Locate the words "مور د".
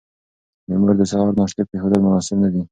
0.81-1.03